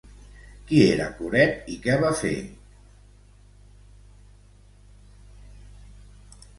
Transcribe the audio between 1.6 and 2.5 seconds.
i què va fer?